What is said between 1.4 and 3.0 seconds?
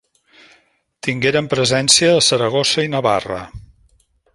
presència a Saragossa i